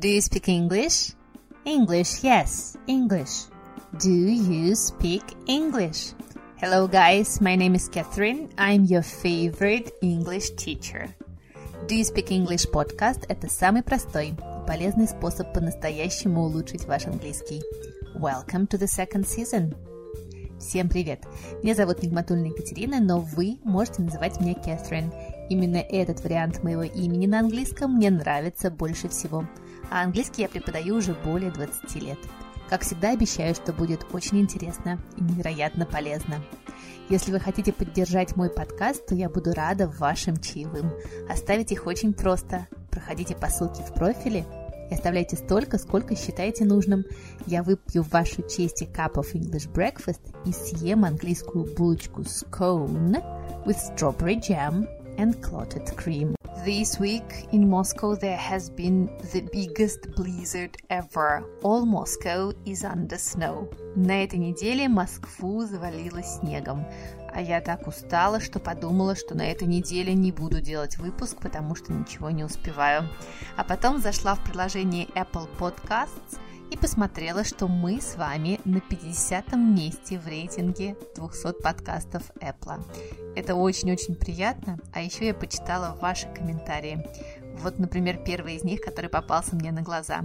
Do 0.00 0.08
you 0.08 0.22
speak 0.22 0.48
English? 0.48 1.12
English, 1.66 2.24
yes, 2.24 2.78
English. 2.86 3.52
Do 3.98 4.10
you 4.10 4.74
speak 4.74 5.22
English? 5.46 6.14
Hello, 6.56 6.86
guys. 6.86 7.42
My 7.42 7.56
name 7.56 7.74
is 7.74 7.90
Catherine. 7.90 8.48
I'm 8.56 8.84
your 8.84 9.02
favorite 9.02 9.92
English 10.00 10.50
teacher. 10.56 11.08
Do 11.88 11.94
you 11.94 12.04
speak 12.04 12.30
English 12.30 12.70
podcast– 12.72 13.26
это 13.28 13.50
самый 13.50 13.82
простой 13.82 14.28
и 14.30 14.34
полезный 14.66 15.08
способ 15.08 15.52
по-настоящему 15.52 16.44
улучшить 16.44 16.86
ваш 16.86 17.06
английский. 17.06 17.60
Welcome 18.14 18.68
to 18.68 18.78
the 18.78 18.88
second 18.88 19.26
season. 19.26 19.74
Всем 20.58 20.88
привет! 20.88 21.24
Меня 21.62 21.74
зовут 21.74 22.02
Нигматульна 22.02 22.46
Екатерина, 22.46 23.00
но 23.00 23.18
вы 23.18 23.58
можете 23.64 24.00
называть 24.00 24.40
меня 24.40 24.54
Кэтрин. 24.54 25.12
Именно 25.50 25.78
этот 25.78 26.22
вариант 26.22 26.62
моего 26.62 26.84
имени 26.84 27.26
на 27.26 27.40
английском 27.40 27.96
мне 27.96 28.10
нравится 28.10 28.70
больше 28.70 29.08
всего. 29.08 29.44
А 29.92 30.04
английский 30.04 30.40
я 30.40 30.48
преподаю 30.48 30.96
уже 30.96 31.12
более 31.12 31.50
20 31.50 31.94
лет. 31.96 32.18
Как 32.70 32.80
всегда 32.80 33.10
обещаю, 33.10 33.54
что 33.54 33.74
будет 33.74 34.06
очень 34.14 34.40
интересно 34.40 34.98
и 35.18 35.22
невероятно 35.22 35.84
полезно. 35.84 36.42
Если 37.10 37.30
вы 37.30 37.38
хотите 37.38 37.74
поддержать 37.74 38.34
мой 38.34 38.48
подкаст, 38.48 39.04
то 39.04 39.14
я 39.14 39.28
буду 39.28 39.52
рада 39.52 39.86
вашим 39.86 40.38
чаевым. 40.38 40.92
Оставить 41.28 41.72
их 41.72 41.86
очень 41.86 42.14
просто. 42.14 42.66
Проходите 42.90 43.36
по 43.36 43.48
ссылке 43.48 43.82
в 43.82 43.92
профиле 43.92 44.46
и 44.90 44.94
оставляйте 44.94 45.36
столько, 45.36 45.76
сколько 45.76 46.16
считаете 46.16 46.64
нужным. 46.64 47.04
Я 47.46 47.62
выпью 47.62 48.02
в 48.02 48.08
вашу 48.12 48.40
честь 48.48 48.80
cup 48.94 49.16
of 49.16 49.34
English 49.34 49.70
breakfast 49.70 50.22
и 50.46 50.52
съем 50.52 51.04
английскую 51.04 51.66
булочку 51.76 52.22
scone 52.22 53.22
with 53.66 53.76
strawberry 53.76 54.40
jam 54.40 54.88
and 55.18 55.38
clotted 55.42 55.94
cream. 55.98 56.34
This 56.64 57.00
week 57.00 57.48
in 57.50 57.68
Moscow 57.68 58.14
there 58.14 58.36
has 58.36 58.70
been 58.70 59.10
the 59.32 59.40
biggest 59.52 60.14
blizzard 60.14 60.76
ever. 60.90 61.42
All 61.64 61.84
Moscow 61.84 62.52
is 62.64 62.84
under 62.84 63.18
snow. 63.18 63.68
На 63.96 64.22
этой 64.22 64.38
неделе 64.38 64.88
Москву 64.88 65.64
завалило 65.64 66.22
снегом. 66.22 66.86
А 67.34 67.40
я 67.40 67.60
так 67.60 67.88
устала, 67.88 68.38
что 68.38 68.60
подумала, 68.60 69.16
что 69.16 69.34
на 69.34 69.42
этой 69.42 69.66
неделе 69.66 70.14
не 70.14 70.30
буду 70.30 70.60
делать 70.60 70.98
выпуск, 70.98 71.38
потому 71.40 71.74
что 71.74 71.92
ничего 71.92 72.30
не 72.30 72.44
успеваю. 72.44 73.08
А 73.56 73.64
потом 73.64 73.98
зашла 73.98 74.36
в 74.36 74.44
приложение 74.44 75.06
Apple 75.16 75.48
Podcasts 75.58 76.38
и 76.72 76.76
посмотрела, 76.76 77.44
что 77.44 77.68
мы 77.68 78.00
с 78.00 78.16
вами 78.16 78.58
на 78.64 78.80
50 78.80 79.52
месте 79.56 80.18
в 80.18 80.26
рейтинге 80.26 80.96
200 81.14 81.60
подкастов 81.62 82.22
Apple. 82.40 82.82
Это 83.36 83.54
очень-очень 83.54 84.14
приятно, 84.14 84.78
а 84.94 85.02
еще 85.02 85.26
я 85.26 85.34
почитала 85.34 85.94
ваши 86.00 86.28
комментарии. 86.32 87.06
Вот, 87.58 87.78
например, 87.78 88.16
первый 88.24 88.56
из 88.56 88.64
них, 88.64 88.80
который 88.80 89.10
попался 89.10 89.54
мне 89.54 89.70
на 89.70 89.82
глаза. 89.82 90.22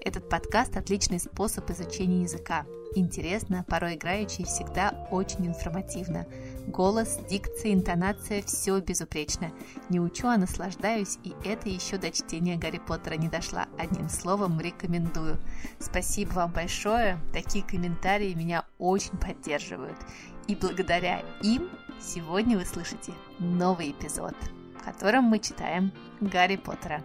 Этот 0.00 0.30
подкаст– 0.30 0.76
отличный 0.78 1.20
способ 1.20 1.68
изучения 1.70 2.22
языка. 2.22 2.64
Интересно, 2.94 3.62
порой 3.68 3.96
играющий, 3.96 4.44
всегда 4.44 5.06
очень 5.10 5.46
информативно. 5.46 6.26
Голос, 6.66 7.18
дикция, 7.28 7.72
интонация– 7.72 8.42
все 8.46 8.80
безупречно. 8.80 9.52
Не 9.88 10.00
учу, 10.00 10.28
а 10.28 10.36
наслаждаюсь, 10.36 11.18
и 11.24 11.34
это 11.44 11.68
еще 11.68 11.98
до 11.98 12.10
чтения 12.10 12.56
Гарри 12.56 12.78
Поттера 12.78 13.14
не 13.14 13.28
дошла. 13.28 13.66
Одним 13.78 14.08
словом, 14.08 14.60
рекомендую. 14.60 15.38
Спасибо 15.78 16.32
вам 16.32 16.52
большое, 16.52 17.18
такие 17.32 17.64
комментарии 17.64 18.34
меня 18.34 18.64
очень 18.78 19.16
поддерживают. 19.18 19.98
И 20.46 20.54
благодаря 20.54 21.22
им 21.42 21.68
сегодня 22.00 22.58
вы 22.58 22.64
слышите 22.64 23.12
новый 23.38 23.90
эпизод 23.90 24.34
в 24.82 24.84
котором 24.84 25.24
мы 25.24 25.38
читаем 25.38 25.92
Гарри 26.20 26.56
Поттера. 26.56 27.04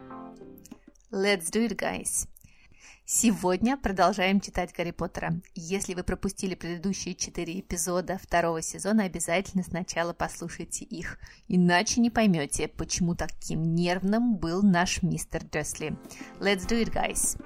Let's 1.12 1.52
do 1.52 1.68
it, 1.68 1.76
guys! 1.76 2.28
Сегодня 3.06 3.78
продолжаем 3.78 4.42
читать 4.42 4.74
Гарри 4.76 4.92
Поттера. 4.92 5.40
Если 5.56 5.94
вы 5.94 6.04
пропустили 6.04 6.56
предыдущие 6.56 7.16
четыре 7.16 7.60
эпизода 7.60 8.18
второго 8.18 8.62
сезона, 8.62 9.04
обязательно 9.04 9.64
сначала 9.64 10.14
послушайте 10.14 10.84
их, 10.84 11.18
иначе 11.48 12.02
не 12.02 12.10
поймете, 12.10 12.68
почему 12.68 13.16
таким 13.16 13.76
нервным 13.76 14.36
был 14.36 14.62
наш 14.62 15.02
мистер 15.04 15.44
Дерсли. 15.44 15.98
Let's 16.40 16.68
do 16.68 16.82
it, 16.82 16.94
guys! 16.94 17.38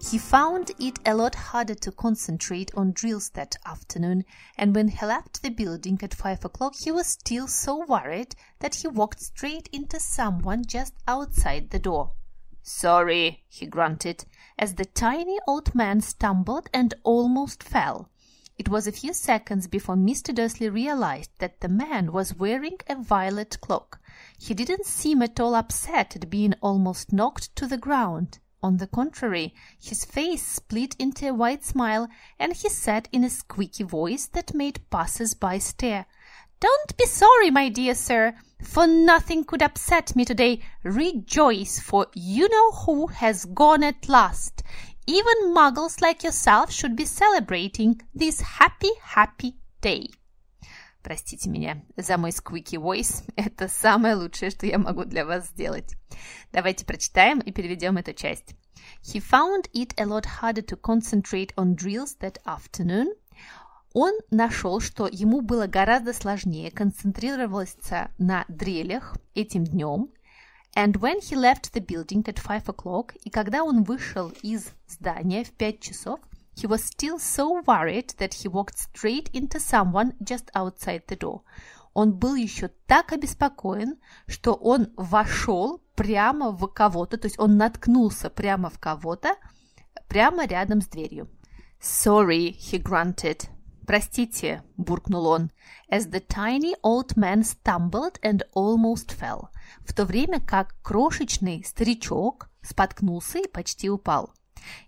He 0.00 0.18
found 0.18 0.74
it 0.78 0.98
a 1.06 1.14
lot 1.14 1.34
harder 1.34 1.74
to 1.76 1.90
concentrate 1.90 2.70
on 2.74 2.92
drills 2.92 3.30
that 3.30 3.56
afternoon, 3.64 4.24
and 4.58 4.74
when 4.74 4.88
he 4.88 5.06
left 5.06 5.40
the 5.40 5.48
building 5.48 5.98
at 6.02 6.12
five 6.12 6.44
o'clock 6.44 6.74
he 6.76 6.92
was 6.92 7.06
still 7.06 7.48
so 7.48 7.86
worried 7.86 8.34
that 8.58 8.74
he 8.74 8.88
walked 8.88 9.22
straight 9.22 9.66
into 9.72 9.98
someone 9.98 10.62
just 10.66 10.92
outside 11.08 11.70
the 11.70 11.78
door. 11.78 12.12
Sorry, 12.66 13.44
he 13.46 13.66
grunted, 13.66 14.24
as 14.58 14.76
the 14.76 14.86
tiny 14.86 15.38
old 15.46 15.74
man 15.74 16.00
stumbled 16.00 16.70
and 16.72 16.94
almost 17.02 17.62
fell. 17.62 18.08
It 18.56 18.70
was 18.70 18.86
a 18.86 18.92
few 18.92 19.12
seconds 19.12 19.66
before 19.66 19.96
Mr. 19.96 20.34
Dursley 20.34 20.70
realized 20.70 21.30
that 21.40 21.60
the 21.60 21.68
man 21.68 22.10
was 22.10 22.34
wearing 22.36 22.78
a 22.86 22.94
violet 22.96 23.60
cloak. 23.60 24.00
He 24.38 24.54
didn't 24.54 24.86
seem 24.86 25.20
at 25.20 25.38
all 25.38 25.54
upset 25.54 26.16
at 26.16 26.30
being 26.30 26.54
almost 26.62 27.12
knocked 27.12 27.54
to 27.56 27.66
the 27.66 27.76
ground. 27.76 28.38
On 28.62 28.78
the 28.78 28.86
contrary, 28.86 29.54
his 29.78 30.06
face 30.06 30.46
split 30.46 30.96
into 30.98 31.28
a 31.28 31.34
wide 31.34 31.62
smile, 31.62 32.08
and 32.38 32.54
he 32.54 32.70
said 32.70 33.10
in 33.12 33.24
a 33.24 33.28
squeaky 33.28 33.84
voice 33.84 34.24
that 34.28 34.54
made 34.54 34.88
passers-by 34.88 35.58
stare, 35.58 36.06
Don't 36.63 36.97
be 36.97 37.05
sorry, 37.05 37.51
my 37.51 37.69
dear 37.69 37.95
sir, 37.95 38.33
for 38.61 38.85
nothing 38.85 39.45
could 39.45 39.61
upset 39.61 40.15
me 40.15 40.25
today. 40.25 40.61
Rejoice, 40.83 41.79
for 41.79 42.07
you 42.13 42.49
know 42.49 42.71
who 42.71 43.07
has 43.07 43.45
gone 43.45 43.83
at 43.83 44.09
last. 44.09 44.63
Even 45.07 45.53
muggles 45.55 46.01
like 46.01 46.23
yourself 46.23 46.71
should 46.71 46.95
be 46.95 47.05
celebrating 47.05 48.01
this 48.13 48.41
happy, 48.41 48.91
happy 49.01 49.55
day. 49.81 50.09
Простите 51.01 51.49
меня 51.49 51.81
за 51.95 52.17
мой 52.17 52.31
squeaky 52.31 52.77
voice. 52.77 53.23
Это 53.37 53.69
самое 53.69 54.15
лучшее, 54.15 54.51
что 54.51 54.65
я 54.65 54.77
могу 54.77 55.05
для 55.05 55.25
вас 55.25 55.47
сделать. 55.47 55.95
Давайте 56.51 56.85
прочитаем 56.85 57.39
и 57.39 57.51
переведем 57.51 57.97
эту 57.97 58.13
часть. 58.13 58.53
He 59.01 59.19
found 59.19 59.69
it 59.73 59.93
a 59.97 60.05
lot 60.05 60.25
harder 60.41 60.61
to 60.61 60.75
concentrate 60.75 61.53
on 61.55 61.75
drills 61.75 62.17
that 62.19 62.37
afternoon. 62.45 63.13
Он 63.94 64.12
нашел, 64.30 64.80
что 64.80 65.08
ему 65.10 65.40
было 65.40 65.68
гораздо 65.68 66.12
сложнее 66.12 66.72
концентрироваться 66.72 68.10
на 68.18 68.44
дрелях 68.48 69.16
этим 69.34 69.64
днем. 69.64 70.10
And 70.76 70.94
when 70.94 71.20
he 71.20 71.36
left 71.36 71.72
the 71.72 71.80
building 71.80 72.24
at 72.24 72.42
five 72.44 72.64
o'clock, 72.64 73.16
и 73.22 73.30
когда 73.30 73.62
он 73.62 73.84
вышел 73.84 74.32
из 74.42 74.66
здания 74.88 75.44
в 75.44 75.52
пять 75.52 75.80
часов, 75.80 76.20
He 76.56 76.68
was 76.68 76.84
still 76.84 77.18
so 77.18 77.62
worried 77.66 78.14
that 78.18 78.34
he 78.34 78.48
walked 78.48 78.78
straight 78.78 79.28
into 79.32 79.58
someone 79.58 80.14
just 80.20 80.50
outside 80.54 81.02
the 81.08 81.16
door. 81.16 81.40
Он 81.94 82.12
был 82.12 82.36
еще 82.36 82.68
так 82.86 83.12
обеспокоен, 83.12 83.98
что 84.26 84.54
он 84.54 84.92
вошел 84.96 85.82
прямо 85.96 86.50
в 86.50 86.66
кого-то, 86.68 87.18
то 87.18 87.26
есть 87.26 87.38
он 87.40 87.56
наткнулся 87.56 88.30
прямо 88.30 88.70
в 88.70 88.78
кого-то, 88.78 89.36
прямо 90.08 90.46
рядом 90.46 90.80
с 90.80 90.86
дверью. 90.86 91.28
Sorry, 91.80 92.56
he 92.56 92.80
grunted. 92.80 93.48
Простите, 93.86 94.62
буркнул 94.76 95.26
он, 95.26 95.50
as 95.90 96.10
the 96.10 96.24
tiny 96.26 96.74
old 96.82 97.16
man 97.16 97.42
stumbled 97.42 98.18
and 98.22 98.42
almost 98.54 99.12
fell, 99.12 99.48
в 99.84 99.92
то 99.92 100.04
время 100.06 100.40
как 100.40 100.74
крошечный 100.82 101.62
старичок 101.64 102.48
споткнулся 102.62 103.40
и 103.40 103.48
почти 103.48 103.90
упал. 103.90 104.32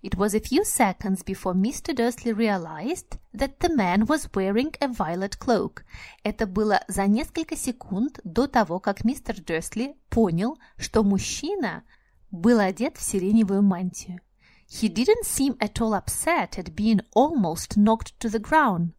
It 0.03 0.17
was 0.17 0.35
a 0.35 0.41
few 0.41 0.65
seconds 0.65 1.23
before 1.23 1.53
Mr. 1.53 1.95
Dursley 1.95 2.33
realized 2.33 3.19
that 3.35 3.59
the 3.61 3.69
man 3.69 4.07
was 4.07 4.31
wearing 4.35 4.75
a 4.81 4.89
violet 4.89 5.39
cloak. 5.39 5.85
Это 6.23 6.47
было 6.47 6.81
за 6.89 7.07
несколько 7.07 7.57
секунд 7.57 8.19
до 8.25 8.47
того, 8.47 8.81
как 8.81 9.05
мистер 9.05 9.39
Дерсли 9.39 9.97
понял, 10.09 10.57
что 10.79 11.05
мужчина 11.05 11.85
был 12.31 12.59
одет 12.59 12.97
в 12.97 13.03
сиреневую 13.03 13.63
мантию. 13.63 14.21
He 14.68 14.88
didn't 14.88 15.26
seem 15.26 15.58
at 15.60 15.82
all 15.82 15.94
upset 15.94 16.58
at 16.58 16.76
being 16.76 17.02
almost 17.14 17.76
knocked 17.76 18.18
to 18.20 18.30
the 18.30 18.40
ground. 18.40 18.94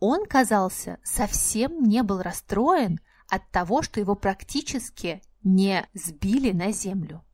Он, 0.00 0.26
казался, 0.26 0.98
совсем 1.04 1.82
не 1.82 2.02
был 2.02 2.22
расстроен 2.22 3.00
от 3.28 3.50
того, 3.50 3.82
что 3.82 4.00
его 4.00 4.14
практически 4.14 5.22
не 5.42 5.86
сбили 5.92 6.52
на 6.52 6.72
землю. 6.72 7.24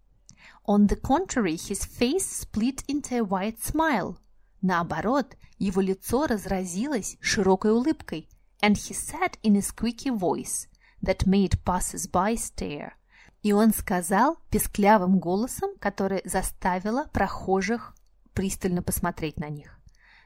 On 0.66 0.86
the 0.88 0.96
contrary, 1.00 1.56
his 1.56 1.84
face 1.84 2.26
split 2.26 2.84
into 2.88 3.16
a 3.16 3.24
wide 3.24 3.58
smile. 3.60 4.18
Наоборот, 4.62 5.36
его 5.58 5.80
лицо 5.80 6.26
разразилось 6.26 7.16
широкой 7.20 7.72
улыбкой, 7.72 8.28
and 8.60 8.74
he 8.76 8.94
said 8.94 9.38
in 9.42 9.56
a 9.56 9.62
squeaky 9.62 10.10
voice 10.10 10.66
that 11.02 11.26
made 11.26 11.62
passers-by 11.64 12.34
stare. 12.34 12.94
И 13.41 13.53
он 13.53 13.73
сказал 13.73 14.37
песклявым 14.49 15.19
голосом, 15.19 15.71
который 15.79 16.21
заставило 16.25 17.05
прохожих 17.13 17.95
пристально 18.33 18.83
посмотреть 18.83 19.37
на 19.39 19.49
них. 19.49 19.79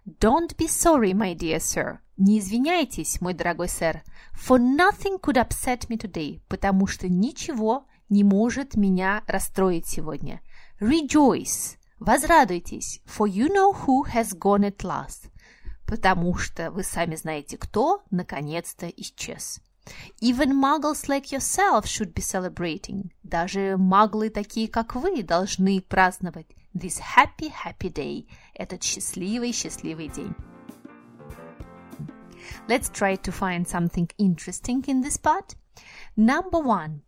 Don't 0.05 0.55
be 0.57 0.67
sorry, 0.67 1.13
my 1.13 1.35
dear 1.35 1.57
sir. 1.57 1.99
Не 2.17 2.39
извиняйтесь, 2.39 3.21
мой 3.21 3.33
дорогой 3.33 3.69
сэр. 3.69 4.03
For 4.33 4.59
nothing 4.59 5.19
could 5.19 5.37
upset 5.37 5.87
me 5.87 5.97
today, 5.97 6.41
потому 6.47 6.87
что 6.87 7.07
ничего 7.07 7.85
не 8.09 8.23
может 8.23 8.75
меня 8.75 9.23
расстроить 9.27 9.87
сегодня. 9.87 10.41
Rejoice. 10.79 11.77
Возрадуйтесь, 11.99 13.01
for 13.05 13.27
you 13.27 13.47
know 13.47 13.73
who 13.85 14.03
has 14.13 14.37
gone 14.37 14.65
at 14.65 14.83
last. 14.83 15.29
Потому 15.87 16.35
что 16.35 16.69
вы 16.71 16.83
сами 16.83 17.15
знаете, 17.15 17.57
кто 17.57 18.03
наконец-то 18.11 18.87
исчез. 18.87 19.61
Even 20.20 20.54
muggles 20.54 21.08
like 21.08 21.32
yourself 21.32 21.86
should 21.86 22.12
be 22.12 22.22
celebrating. 22.22 23.10
Даже 23.22 23.76
маглы 23.78 24.30
такие, 24.30 24.68
как 24.68 24.94
вы, 24.94 25.22
должны 25.22 25.80
праздновать 25.80 26.48
this 26.74 26.98
happy, 26.98 27.50
happy 27.50 27.90
day. 27.90 28.26
Этот 28.54 28.82
счастливый, 28.82 29.52
счастливый 29.52 30.08
день. 30.08 30.34
Let's 32.68 32.90
try 32.90 33.16
to 33.16 33.32
find 33.32 33.66
something 33.66 34.08
interesting 34.18 34.84
in 34.86 35.02
this 35.02 35.16
part. 35.16 35.54
Number 36.16 36.58
one, 36.58 37.02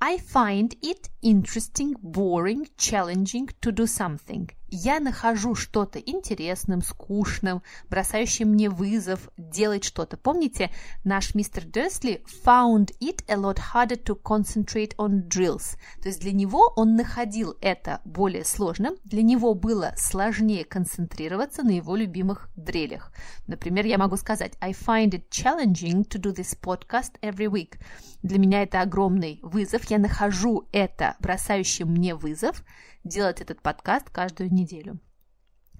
I 0.00 0.18
find 0.18 0.74
it 0.82 1.08
interesting, 1.22 1.94
boring, 2.02 2.68
challenging 2.76 3.48
to 3.62 3.72
do 3.72 3.86
something. 3.86 4.50
Я 4.73 5.01
нахожу 5.01 5.53
что-то 5.53 5.99
интересным, 5.99 6.81
скучным, 6.81 7.61
бросающим 7.89 8.47
мне 8.51 8.69
вызов 8.69 9.29
делать 9.37 9.83
что-то. 9.83 10.15
Помните, 10.15 10.71
наш 11.03 11.35
мистер 11.35 11.65
Дерсли 11.65 12.23
found 12.45 12.95
it 13.01 13.21
a 13.27 13.35
lot 13.35 13.59
harder 13.73 14.01
to 14.01 14.17
concentrate 14.23 14.95
on 14.95 15.27
drills. 15.27 15.75
То 16.01 16.07
есть 16.07 16.21
для 16.21 16.31
него 16.31 16.71
он 16.77 16.95
находил 16.95 17.57
это 17.59 17.99
более 18.05 18.45
сложным, 18.45 18.95
для 19.03 19.23
него 19.23 19.55
было 19.55 19.93
сложнее 19.97 20.63
концентрироваться 20.63 21.63
на 21.63 21.71
его 21.71 21.97
любимых 21.97 22.49
дрелях. 22.55 23.11
Например, 23.47 23.85
я 23.85 23.97
могу 23.97 24.15
сказать 24.15 24.53
I 24.61 24.71
find 24.71 25.09
it 25.09 25.27
challenging 25.29 26.07
to 26.07 26.17
do 26.17 26.33
this 26.33 26.57
podcast 26.57 27.19
every 27.21 27.47
week. 27.47 27.77
Для 28.23 28.39
меня 28.39 28.63
это 28.63 28.79
огромный 28.79 29.39
вызов. 29.41 29.83
Я 29.89 29.97
нахожу 29.97 30.69
это 30.71 31.17
бросающим 31.19 31.89
мне 31.89 32.15
вызов 32.15 32.63
делать 33.03 33.41
этот 33.41 33.61
подкаст 33.61 34.09
каждую 34.09 34.51
неделю. 34.53 34.99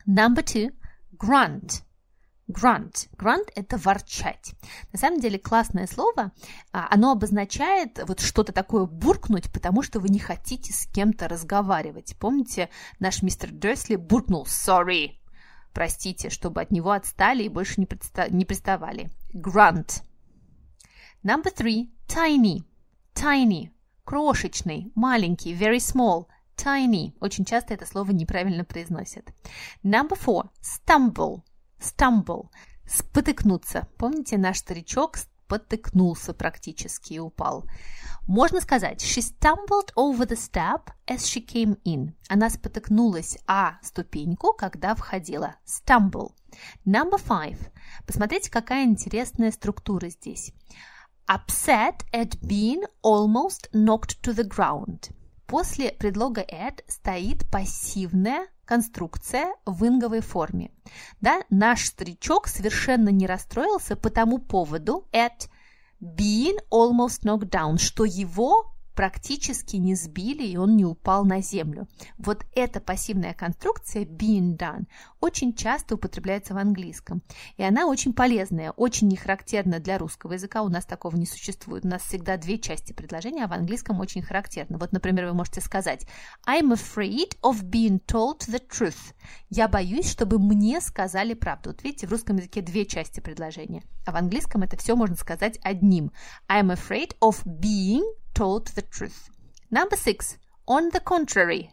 Number 0.08 0.44
two. 0.44 0.74
Grunt. 1.18 1.84
Grunt. 2.48 3.08
Grunt– 3.18 3.50
это 3.56 3.78
ворчать. 3.78 4.54
На 4.92 5.00
самом 5.00 5.20
деле 5.20 5.40
классное 5.40 5.88
слово. 5.88 6.32
А, 6.72 6.88
оно 6.90 7.12
обозначает 7.12 8.00
вот 8.06 8.20
что-то 8.20 8.52
такое 8.52 8.86
буркнуть, 8.86 9.52
потому 9.52 9.84
что 9.84 10.00
вы 10.00 10.10
не 10.10 10.20
хотите 10.20 10.74
с 10.74 10.86
кем-то 10.88 11.28
разговаривать. 11.28 12.16
Помните, 12.20 12.70
наш 13.00 13.22
мистер 13.22 13.52
Дерсли 13.52 13.96
буркнул 13.96 14.46
«sorry», 14.46 15.18
простите, 15.74 16.30
чтобы 16.30 16.62
от 16.62 16.72
него 16.72 16.92
отстали 16.92 17.44
и 17.44 17.50
больше 17.50 17.80
не, 17.80 17.86
предста- 17.86 18.30
не 18.30 18.46
приставали. 18.46 19.12
Grunt. 19.34 20.04
Number 21.24 21.54
three. 21.56 21.90
Tiny. 22.08 22.64
Tiny. 23.14 23.70
Крошечный, 24.04 24.92
маленький, 24.96 25.54
very 25.54 25.78
small. 25.78 26.26
Tiny. 26.62 27.14
Очень 27.20 27.46
часто 27.46 27.74
это 27.74 27.88
слово 27.88 28.12
неправильно 28.12 28.64
произносят. 28.64 29.32
Number 29.84 30.16
four. 30.16 30.50
Stumble. 30.62 31.42
Stumble. 31.80 32.50
Спотыкнуться. 32.86 33.88
Помните, 33.98 34.38
наш 34.38 34.60
старичок 34.60 35.18
спотыкнулся 35.18 36.34
практически 36.34 37.14
и 37.14 37.20
упал. 37.20 37.66
Можно 38.28 38.62
сказать 38.62 39.04
She 39.04 39.22
stumbled 39.22 39.92
over 39.96 40.28
the 40.28 40.38
step 40.38 40.92
as 41.08 41.22
she 41.22 41.44
came 41.44 41.82
in. 41.84 42.14
Она 42.30 42.50
спотыкнулась 42.50 43.40
о 43.48 43.82
ступеньку, 43.82 44.54
когда 44.54 44.94
входила. 44.94 45.56
Stumble. 45.66 46.34
Number 46.86 47.18
five. 47.18 47.58
Посмотрите, 48.06 48.52
какая 48.52 48.86
интересная 48.86 49.52
структура 49.52 50.10
здесь 50.10 50.54
upset 51.28 52.04
at 52.12 52.36
being 52.46 52.84
almost 53.02 53.70
knocked 53.74 54.22
to 54.22 54.34
the 54.34 54.44
ground. 54.44 55.12
После 55.52 55.92
предлога 55.92 56.44
at 56.44 56.82
стоит 56.88 57.44
пассивная 57.52 58.48
конструкция 58.64 59.54
в 59.66 59.86
инговой 59.86 60.22
форме. 60.22 60.72
Да, 61.20 61.42
наш 61.50 61.88
старичок 61.88 62.48
совершенно 62.48 63.10
не 63.10 63.28
расстроился 63.28 63.98
по 63.98 64.10
тому 64.10 64.38
поводу 64.38 65.10
at 65.12 65.50
being 66.00 66.58
almost 66.72 67.24
knocked 67.26 67.50
down, 67.50 67.80
что 67.80 68.06
его 68.06 68.71
практически 69.02 69.78
не 69.78 69.96
сбили, 69.96 70.44
и 70.44 70.58
он 70.58 70.76
не 70.76 70.86
упал 70.86 71.26
на 71.26 71.42
землю. 71.42 71.88
Вот 72.20 72.46
эта 72.54 72.80
пассивная 72.80 73.34
конструкция 73.34 74.06
being 74.06 74.56
done 74.56 74.86
очень 75.20 75.56
часто 75.56 75.96
употребляется 75.96 76.54
в 76.54 76.58
английском. 76.60 77.24
И 77.58 77.64
она 77.64 77.88
очень 77.88 78.14
полезная, 78.14 78.70
очень 78.70 79.08
не 79.08 79.16
характерна 79.16 79.80
для 79.80 79.98
русского 79.98 80.34
языка. 80.34 80.62
У 80.62 80.70
нас 80.70 80.86
такого 80.86 81.16
не 81.16 81.26
существует. 81.26 81.84
У 81.84 81.88
нас 81.88 82.04
всегда 82.04 82.38
две 82.38 82.60
части 82.60 82.94
предложения, 82.94 83.46
а 83.46 83.48
в 83.48 83.54
английском 83.54 84.00
очень 84.00 84.22
характерно. 84.22 84.78
Вот, 84.78 84.92
например, 84.92 85.26
вы 85.26 85.34
можете 85.34 85.62
сказать 85.62 86.06
I'm 86.48 86.72
afraid 86.72 87.40
of 87.42 87.64
being 87.64 88.00
told 88.06 88.42
the 88.48 88.62
truth. 88.70 89.16
Я 89.50 89.68
боюсь, 89.68 90.12
чтобы 90.12 90.38
мне 90.38 90.80
сказали 90.80 91.34
правду. 91.34 91.72
Вот 91.72 91.84
видите, 91.84 92.06
в 92.06 92.12
русском 92.12 92.38
языке 92.38 92.62
две 92.62 92.86
части 92.86 93.20
предложения, 93.20 93.82
а 94.06 94.12
в 94.12 94.16
английском 94.16 94.62
это 94.62 94.78
все 94.78 94.96
можно 94.96 95.16
сказать 95.16 95.58
одним. 95.64 96.12
I'm 96.48 96.72
afraid 96.72 97.16
of 97.20 97.44
being 97.46 98.04
told 98.34 98.68
the 98.76 98.82
truth. 98.82 99.30
Number 99.70 99.96
six. 99.96 100.38
On 100.68 100.92
the 100.92 101.02
contrary. 101.04 101.70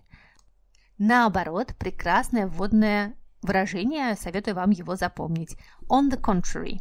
Наоборот, 0.98 1.74
прекрасное 1.78 2.46
вводное 2.46 3.14
выражение, 3.42 4.16
советую 4.16 4.54
вам 4.56 4.70
его 4.70 4.96
запомнить. 4.96 5.56
On 5.88 6.10
the 6.10 6.20
contrary. 6.20 6.80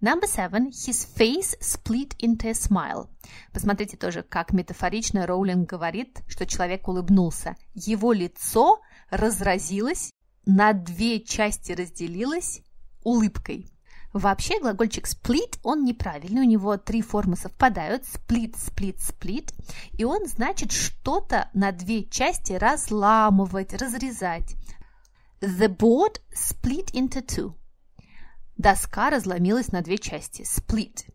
Number 0.00 0.26
seven. 0.26 0.70
His 0.70 1.04
face 1.04 1.56
split 1.60 2.16
into 2.18 2.48
a 2.48 2.54
smile. 2.54 3.08
Посмотрите 3.52 3.96
тоже, 3.96 4.22
как 4.22 4.52
метафорично 4.52 5.26
Роулинг 5.26 5.68
говорит, 5.68 6.22
что 6.26 6.46
человек 6.46 6.88
улыбнулся. 6.88 7.56
Его 7.74 8.12
лицо 8.12 8.80
разразилось, 9.10 10.10
на 10.46 10.72
две 10.72 11.20
части 11.20 11.72
разделилось 11.72 12.62
улыбкой. 13.02 13.73
Вообще 14.14 14.60
глагольчик 14.60 15.08
split, 15.08 15.58
он 15.64 15.84
неправильный, 15.84 16.42
у 16.42 16.48
него 16.48 16.76
три 16.76 17.02
формы 17.02 17.34
совпадают, 17.34 18.04
split, 18.04 18.54
split, 18.54 18.96
split, 18.98 19.52
и 19.92 20.04
он 20.04 20.28
значит 20.28 20.70
что-то 20.70 21.50
на 21.52 21.72
две 21.72 22.04
части 22.04 22.52
разламывать, 22.52 23.74
разрезать. 23.74 24.54
The 25.40 25.66
board 25.66 26.20
split 26.32 26.92
into 26.92 27.26
two. 27.26 27.54
Доска 28.56 29.10
разломилась 29.10 29.72
на 29.72 29.82
две 29.82 29.98
части, 29.98 30.42
split. 30.42 31.10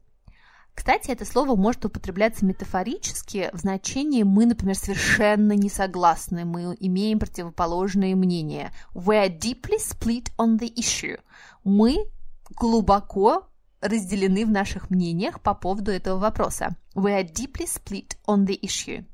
Кстати, 0.73 1.11
это 1.11 1.23
слово 1.23 1.55
может 1.55 1.85
употребляться 1.85 2.45
метафорически 2.45 3.49
в 3.53 3.59
значении 3.59 4.23
«мы, 4.23 4.45
например, 4.45 4.75
совершенно 4.75 5.53
не 5.53 5.69
согласны, 5.69 6.43
мы 6.43 6.75
имеем 6.77 7.19
противоположные 7.19 8.17
мнения». 8.17 8.73
We 8.93 9.25
are 9.25 9.29
deeply 9.29 9.77
split 9.77 10.33
on 10.37 10.59
the 10.59 10.73
issue. 10.73 11.17
Мы 11.63 12.09
глубоко 12.51 13.47
разделены 13.81 14.45
в 14.45 14.51
наших 14.51 14.89
мнениях 14.89 15.41
по 15.41 15.53
поводу 15.53 15.91
этого 15.91 16.19
вопроса. 16.19 16.75
We 16.95 17.11
are 17.11 17.23
deeply 17.23 17.65
split 17.65 18.17
on 18.27 18.45
the 18.45 18.59
issue. 18.61 19.05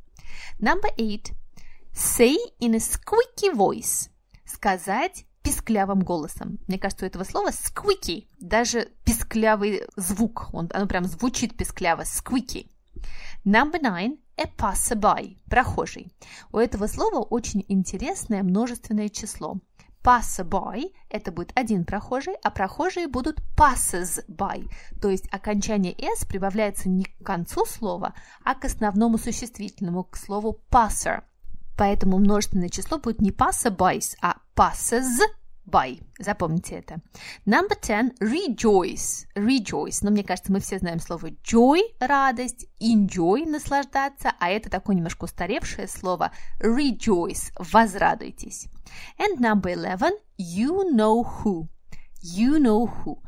Number 0.59 0.89
eight. 0.97 1.33
Say 1.93 2.35
in 2.59 2.73
a 2.73 2.79
squeaky 2.79 3.55
voice. 3.55 4.09
Сказать 4.45 5.25
писклявым 5.43 5.99
голосом. 5.99 6.59
Мне 6.67 6.79
кажется, 6.79 7.05
у 7.05 7.07
этого 7.07 7.23
слова 7.23 7.49
squeaky, 7.49 8.25
даже 8.39 8.89
писклявый 9.03 9.83
звук, 9.95 10.49
он, 10.53 10.69
оно 10.73 10.87
прям 10.87 11.05
звучит 11.05 11.55
пискляво, 11.55 12.01
squeaky. 12.01 12.67
Number 13.45 13.79
nine, 13.79 14.17
a 14.37 14.45
passerby, 14.45 15.37
прохожий. 15.47 16.11
У 16.51 16.57
этого 16.57 16.87
слова 16.87 17.19
очень 17.19 17.63
интересное 17.67 18.41
множественное 18.41 19.09
число 19.09 19.59
passerby– 20.05 20.93
это 21.09 21.31
будет 21.31 21.51
один 21.55 21.83
прохожий, 21.83 22.35
а 22.43 22.51
прохожие 22.51 23.07
будут 23.07 23.41
passes 23.57 24.23
by, 24.29 24.69
то 25.01 25.09
есть 25.09 25.27
окончание 25.31 25.95
s 25.97 26.25
прибавляется 26.25 26.89
не 26.89 27.05
к 27.05 27.25
концу 27.25 27.65
слова, 27.65 28.13
а 28.43 28.53
к 28.53 28.65
основному 28.65 29.17
существительному, 29.17 30.03
к 30.03 30.15
слову 30.15 30.61
passer. 30.69 31.23
Поэтому 31.75 32.19
множественное 32.19 32.69
число 32.69 32.99
будет 32.99 33.19
не 33.19 33.31
passerbys, 33.31 34.15
а 34.21 34.37
passes 34.55 35.09
by. 35.65 36.01
Запомните 36.19 36.75
это. 36.75 37.01
Number 37.45 37.75
10. 37.81 38.19
Rejoice. 38.21 39.25
Rejoice. 39.35 39.99
Но 40.03 40.11
мне 40.11 40.23
кажется, 40.23 40.51
мы 40.51 40.59
все 40.59 40.77
знаем 40.77 40.99
слово 40.99 41.31
joy– 41.43 41.81
радость, 41.99 42.67
enjoy– 42.79 43.45
наслаждаться, 43.49 44.31
а 44.39 44.49
это 44.49 44.69
такое 44.69 44.95
немножко 44.95 45.25
устаревшее 45.25 45.87
слово 45.87 46.31
rejoice– 46.61 47.51
возрадуйтесь. 47.71 48.67
And 49.17 49.39
number 49.39 49.71
11. 49.71 50.11
You 50.37 50.91
know 50.93 51.23
who. 51.23 51.67
You 52.21 52.59
know 52.59 52.87
who. 52.87 53.19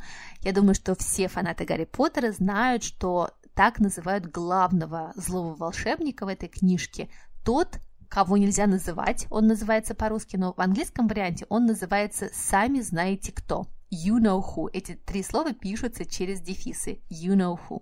Я 0.42 0.54
думаю, 0.54 0.76
что 0.76 0.96
все 0.96 1.28
фанаты 1.28 1.66
Гарри 1.66 1.86
Поттера 1.86 2.32
знают, 2.32 2.84
что 2.84 3.32
так 3.54 3.80
называют 3.80 4.26
главного 4.26 5.14
злого 5.16 5.56
волшебника 5.56 6.26
в 6.26 6.30
этой 6.30 6.48
книжке. 6.48 7.10
Тот, 7.44 7.80
кого 8.08 8.38
нельзя 8.38 8.68
называть, 8.68 9.26
он 9.30 9.48
называется 9.48 9.96
по-русски, 9.96 10.38
но 10.38 10.54
в 10.54 10.62
английском 10.62 11.08
варианте 11.08 11.46
он 11.50 11.66
называется 11.66 12.30
«сами 12.34 12.82
знаете 12.82 13.32
кто». 13.32 13.68
You 13.90 14.20
know 14.20 14.44
who. 14.44 14.70
Эти 14.74 14.96
три 14.96 15.24
слова 15.24 15.54
пишутся 15.54 16.06
через 16.06 16.42
дефисы. 16.42 17.00
You 17.10 17.36
know 17.36 17.58
who. 17.68 17.82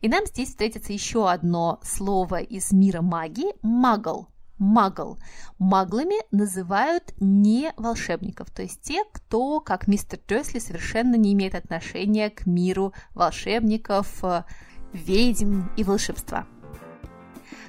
И 0.00 0.08
нам 0.08 0.24
здесь 0.26 0.50
встретится 0.50 0.92
еще 0.92 1.30
одно 1.30 1.80
слово 1.82 2.40
из 2.40 2.72
мира 2.72 3.02
магии– 3.02 3.52
muggle. 3.62 4.26
Muggle. 4.62 5.18
Маглами 5.58 6.16
называют 6.30 7.12
не 7.18 7.72
волшебников, 7.76 8.50
то 8.50 8.62
есть 8.62 8.80
те, 8.82 9.02
кто, 9.12 9.60
как 9.60 9.88
мистер 9.88 10.20
Дерсли, 10.28 10.60
совершенно 10.60 11.16
не 11.16 11.32
имеет 11.32 11.54
отношения 11.54 12.30
к 12.30 12.46
миру 12.46 12.94
волшебников, 13.14 14.24
э, 14.24 14.44
ведьм 14.92 15.68
и 15.76 15.84
волшебства. 15.84 16.46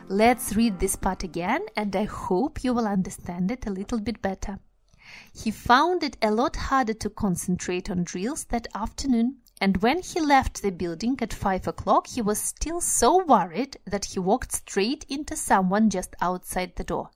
Let's 0.10 0.54
read 0.54 0.80
this 0.80 0.98
part 0.98 1.24
again, 1.24 1.62
and 1.76 1.96
I 1.96 2.06
hope 2.06 2.64
you 2.64 2.74
will 2.74 2.88
understand 2.88 3.52
it 3.52 3.66
a 3.66 3.72
little 3.72 4.00
bit 4.00 4.22
better. 4.22 4.60
He 5.34 5.52
found 5.52 6.04
it 6.04 6.18
a 6.22 6.32
lot 6.32 6.56
harder 6.56 6.94
to 6.94 7.10
concentrate 7.10 7.90
on 7.90 8.04
drills 8.04 8.46
that 8.46 8.68
afternoon, 8.74 9.43
and 9.64 9.78
when 9.78 10.02
he 10.02 10.20
left 10.20 10.62
the 10.62 10.72
building 10.74 11.18
at 11.22 11.32
five 11.32 11.66
o'clock, 11.70 12.08
he 12.08 12.22
was 12.22 12.38
still 12.38 12.82
so 12.82 13.24
worried 13.24 13.78
that 13.86 14.04
he 14.04 14.20
walked 14.20 14.52
straight 14.52 15.06
into 15.08 15.38
someone 15.38 15.90
just 15.90 16.14
outside 16.20 16.76
the 16.76 16.84
door. 16.84 17.10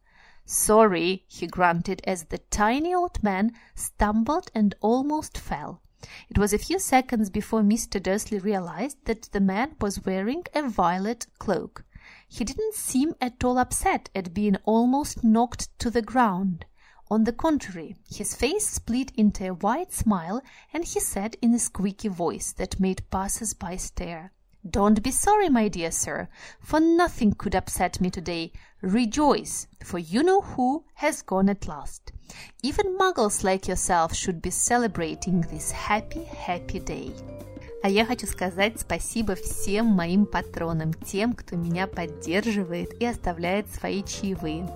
Sorry, 0.45 1.25
he 1.27 1.45
grunted 1.45 2.01
as 2.05 2.23
the 2.23 2.37
tiny 2.37 2.93
old 2.93 3.21
man 3.21 3.51
stumbled 3.75 4.49
and 4.55 4.73
almost 4.79 5.37
fell. 5.37 5.81
It 6.29 6.37
was 6.37 6.53
a 6.53 6.57
few 6.57 6.79
seconds 6.79 7.29
before 7.29 7.63
Mr. 7.63 8.01
Dursley 8.01 8.39
realized 8.39 9.03
that 9.03 9.23
the 9.33 9.41
man 9.41 9.75
was 9.81 10.05
wearing 10.05 10.45
a 10.55 10.69
violet 10.69 11.27
cloak. 11.39 11.83
He 12.29 12.45
didn't 12.45 12.75
seem 12.75 13.13
at 13.19 13.43
all 13.43 13.57
upset 13.57 14.09
at 14.15 14.33
being 14.33 14.55
almost 14.63 15.21
knocked 15.21 15.77
to 15.79 15.89
the 15.89 16.01
ground. 16.01 16.63
On 17.10 17.24
the 17.24 17.32
contrary, 17.32 17.96
his 18.08 18.34
face 18.34 18.66
split 18.66 19.12
into 19.16 19.48
a 19.48 19.54
wide 19.54 19.92
smile, 19.92 20.40
and 20.72 20.84
he 20.84 20.98
said 20.98 21.36
in 21.42 21.52
a 21.52 21.58
squeaky 21.58 22.08
voice 22.08 22.52
that 22.52 22.80
made 22.80 23.08
passers-by 23.10 23.76
stare, 23.76 24.32
Don't 24.68 25.02
be 25.02 25.10
sorry, 25.10 25.48
my 25.48 25.68
dear 25.68 25.90
sir, 25.90 26.28
for 26.60 26.80
nothing 26.80 27.32
could 27.32 27.54
upset 27.54 28.00
me 28.00 28.10
today. 28.10 28.52
Rejoice, 28.80 29.66
for 29.84 29.98
you 29.98 30.22
know 30.22 30.40
who 30.40 30.84
has 30.94 31.20
gone 31.22 31.48
at 31.48 31.66
last. 31.66 32.12
Even 32.62 32.96
muggles 32.96 33.44
like 33.44 33.68
yourself 33.68 34.14
should 34.14 34.40
be 34.40 34.50
celebrating 34.50 35.42
this 35.42 35.72
happy, 35.72 36.24
happy 36.24 36.78
day. 36.78 37.12
А 37.82 37.88
я 37.88 38.06
хочу 38.06 38.28
сказать 38.28 38.80
спасибо 38.80 39.34
всем 39.34 39.86
моим 39.86 40.24
патронам, 40.24 40.94
тем, 40.94 41.32
кто 41.32 41.56
меня 41.56 41.88
поддерживает 41.88 42.94
и 43.02 43.06
оставляет 43.06 43.68
свои 43.68 44.04
чаевые 44.04 44.68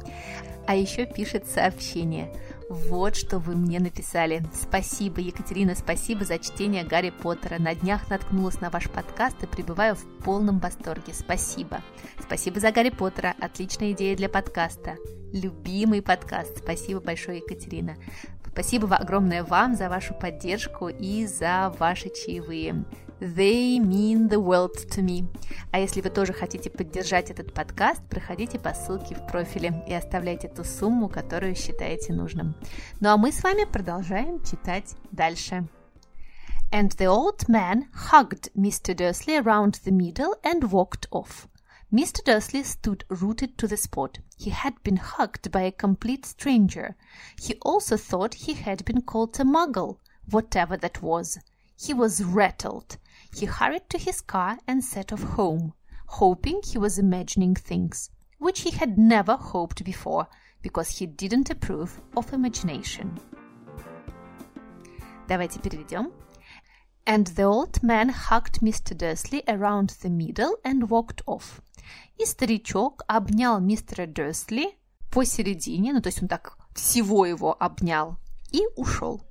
А 0.67 0.75
еще 0.75 1.05
пишет 1.05 1.45
сообщение. 1.47 2.33
Вот 2.69 3.17
что 3.17 3.39
вы 3.39 3.55
мне 3.55 3.81
написали. 3.81 4.43
Спасибо, 4.53 5.19
Екатерина, 5.19 5.75
спасибо 5.75 6.23
за 6.23 6.39
чтение 6.39 6.85
Гарри 6.85 7.09
Поттера. 7.09 7.59
На 7.59 7.75
днях 7.75 8.09
наткнулась 8.09 8.61
на 8.61 8.69
ваш 8.69 8.89
подкаст 8.89 9.43
и 9.43 9.47
пребываю 9.47 9.95
в 9.95 10.05
полном 10.23 10.59
восторге. 10.59 11.13
Спасибо. 11.13 11.81
Спасибо 12.17 12.61
за 12.61 12.71
Гарри 12.71 12.89
Поттера. 12.89 13.35
Отличная 13.41 13.91
идея 13.91 14.15
для 14.15 14.29
подкаста. 14.29 14.95
Любимый 15.33 16.01
подкаст. 16.01 16.59
Спасибо 16.59 17.01
большое, 17.01 17.39
Екатерина. 17.39 17.97
Спасибо 18.51 18.95
огромное 18.95 19.43
вам 19.43 19.75
за 19.75 19.89
вашу 19.89 20.13
поддержку 20.13 20.87
и 20.87 21.25
за 21.25 21.73
ваши 21.77 22.09
чаевые. 22.09 22.85
They 23.20 23.78
mean 23.78 24.28
the 24.28 24.38
world 24.38 24.76
to 24.90 25.02
me. 25.02 25.26
А 25.70 25.78
если 25.78 26.02
вы 26.02 26.10
тоже 26.10 26.34
хотите 26.34 26.68
поддержать 26.68 27.30
этот 27.30 27.54
подкаст, 27.54 28.02
проходите 28.10 28.58
по 28.58 28.74
ссылке 28.74 29.14
в 29.14 29.26
профиле 29.26 29.82
и 29.88 29.94
оставляйте 29.94 30.48
ту 30.48 30.64
сумму, 30.64 31.08
которую 31.08 31.54
считаете 31.54 32.12
нужным. 32.12 32.54
Ну 33.00 33.08
а 33.08 33.16
мы 33.16 33.32
с 33.32 33.42
вами 33.42 33.64
продолжаем 33.64 34.42
читать 34.42 34.96
дальше. 35.12 35.66
And 36.70 36.90
the 36.98 37.06
old 37.06 37.48
man 37.48 37.88
hugged 38.10 38.50
Mr. 38.54 38.94
Dursley 38.94 39.36
around 39.36 39.80
the 39.84 39.92
middle 39.92 40.34
and 40.42 40.70
walked 40.70 41.06
off. 41.10 41.48
Mr. 41.92 42.22
Dursley 42.24 42.64
stood 42.64 43.04
rooted 43.08 43.56
to 43.56 43.66
the 43.68 43.76
spot. 43.76 44.18
He 44.36 44.50
had 44.50 44.74
been 44.82 44.96
hugged 44.96 45.50
by 45.50 45.62
a 45.62 45.72
complete 45.72 46.26
stranger. 46.26 46.96
He 47.40 47.54
also 47.62 47.96
thought 47.96 48.34
he 48.34 48.54
had 48.54 48.84
been 48.84 49.02
called 49.02 49.38
a 49.40 49.44
muggle, 49.44 50.00
whatever 50.28 50.76
that 50.76 51.00
was. 51.00 51.38
He 51.80 51.94
was 51.94 52.22
rattled. 52.24 52.98
He 53.34 53.46
hurried 53.46 53.88
to 53.90 53.98
his 53.98 54.20
car 54.20 54.58
and 54.66 54.82
set 54.82 55.12
off 55.12 55.22
home, 55.22 55.74
hoping 56.06 56.62
he 56.62 56.78
was 56.78 56.98
imagining 56.98 57.54
things, 57.54 58.10
which 58.38 58.60
he 58.60 58.70
had 58.70 58.96
never 58.98 59.36
hoped 59.36 59.84
before, 59.84 60.26
because 60.62 60.98
he 60.98 61.06
didn't 61.06 61.50
approve 61.50 62.00
of 62.16 62.32
imagination. 62.32 63.18
Давайте 65.28 65.60
переведем. 65.60 66.12
And 67.04 67.26
the 67.36 67.44
old 67.44 67.82
man 67.82 68.08
hugged 68.08 68.60
Mr. 68.60 68.96
Dursley 68.96 69.42
around 69.46 69.90
the 70.02 70.10
middle 70.10 70.56
and 70.64 70.88
walked 70.88 71.22
off. 71.26 71.60
И 72.18 72.24
старичок 72.24 73.02
обнял 73.06 73.60
мистера 73.60 74.06
Дерсли 74.06 74.74
посередине, 75.10 75.92
ну 75.92 76.00
то 76.00 76.08
есть 76.08 76.22
он 76.22 76.28
так 76.28 76.58
всего 76.74 77.26
его 77.26 77.56
обнял, 77.58 78.18
и 78.50 78.66
ушел. 78.76 79.22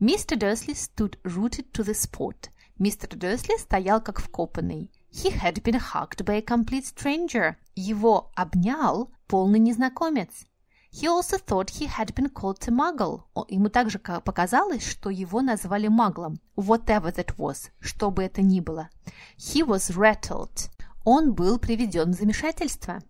Mr. 0.00 0.34
Dursley 0.38 0.72
stood 0.72 1.18
rooted 1.24 1.74
to 1.74 1.84
the 1.84 1.92
spot. 1.92 2.48
Мистер 2.78 3.16
Дерсли 3.16 3.58
стоял 3.58 4.00
как 4.00 4.18
вкопанный. 4.18 4.90
He 5.12 5.30
had 5.30 5.62
been 5.62 5.78
hugged 5.78 6.24
by 6.24 6.36
a 6.36 6.42
complete 6.42 6.86
stranger. 6.86 7.56
Его 7.74 8.30
обнял 8.34 9.10
полный 9.28 9.58
незнакомец. 9.58 10.46
He 10.90 11.06
also 11.06 11.36
thought 11.36 11.78
he 11.78 11.86
had 11.86 12.14
been 12.14 12.30
called 12.30 12.66
a 12.66 12.70
muggle. 12.70 13.24
Ему 13.48 13.68
также 13.68 13.98
показалось, 13.98 14.86
что 14.86 15.10
его 15.10 15.42
назвали 15.42 15.88
маглом. 15.88 16.40
Whatever 16.56 17.14
that 17.14 17.36
was, 17.36 17.70
что 17.80 18.10
бы 18.10 18.22
это 18.24 18.40
ни 18.40 18.60
было. 18.60 18.88
He 19.36 19.62
was 19.62 19.94
rattled. 19.94 20.70
Он 21.04 21.34
был 21.34 21.58
приведен 21.58 22.12
в 22.12 22.16
замешательство. 22.16 23.00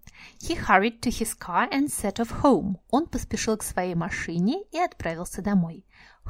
He 0.40 0.56
hurried 0.56 1.00
to 1.00 1.10
his 1.10 1.34
car 1.34 1.70
and 1.70 1.88
set 1.88 2.18
off 2.18 2.42
home. 2.42 2.78
Он 2.90 3.06
поспешил 3.06 3.56
к 3.56 3.62
своей 3.62 3.94
машине 3.94 4.64
и 4.72 4.78
отправился 4.78 5.40
домой. 5.40 5.84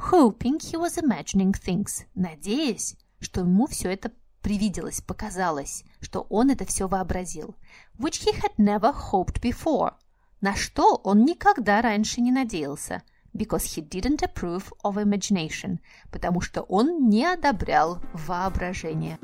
Hoping 0.09 0.59
he 0.59 0.77
was 0.77 0.97
imagining 0.97 1.53
things. 1.53 2.05
Надеясь, 2.15 2.97
что 3.19 3.41
ему 3.41 3.67
все 3.67 3.91
это 3.91 4.11
привиделось, 4.41 5.01
показалось, 5.01 5.83
что 6.01 6.21
он 6.29 6.49
это 6.49 6.65
все 6.65 6.87
вообразил. 6.87 7.55
Which 7.99 8.25
he 8.25 8.33
had 8.33 8.55
never 8.57 8.93
hoped 8.93 9.41
before. 9.41 9.93
На 10.41 10.55
что 10.55 10.95
он 11.03 11.23
никогда 11.23 11.81
раньше 11.81 12.19
не 12.19 12.31
надеялся. 12.31 13.03
Because 13.33 13.63
he 13.63 13.87
didn't 13.87 14.23
approve 14.23 14.73
of 14.83 14.97
imagination. 14.97 15.79
Потому 16.09 16.41
что 16.41 16.63
он 16.63 17.07
не 17.07 17.25
одобрял 17.25 17.99
воображение. 18.13 19.19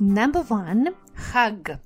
Number 0.00 0.46
one. 0.48 0.96
Hug. 1.34 1.78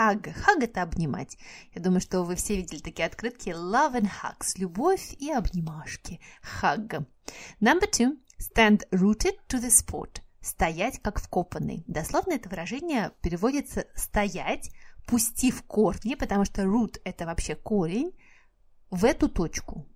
Hug. 0.00 0.32
Hug– 0.46 0.58
это 0.64 0.80
обнимать. 0.80 1.36
Я 1.74 1.82
думаю, 1.82 2.00
что 2.00 2.22
вы 2.22 2.34
все 2.34 2.56
видели 2.56 2.78
такие 2.78 3.04
открытки. 3.04 3.50
Love 3.50 4.00
and 4.00 4.08
hugs. 4.22 4.54
Любовь 4.56 5.12
и 5.18 5.30
обнимашки. 5.30 6.20
Hug. 6.62 7.04
Number 7.60 7.86
two. 7.90 8.16
Stand 8.38 8.88
rooted 8.92 9.34
to 9.48 9.60
the 9.60 9.68
spot. 9.68 10.22
Стоять 10.40 11.02
как 11.02 11.20
вкопанный. 11.20 11.84
Дословно 11.86 12.32
это 12.32 12.48
выражение 12.48 13.12
переводится 13.20 13.84
«стоять», 13.94 14.70
пустив 15.06 15.62
корни, 15.64 16.14
потому 16.14 16.46
что 16.46 16.62
root– 16.62 16.98
это 17.04 17.26
вообще 17.26 17.54
корень, 17.54 18.12
в 18.90 19.04
эту 19.04 19.28
точку. 19.28 19.86